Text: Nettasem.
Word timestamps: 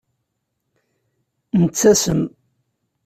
Nettasem. 1.61 2.21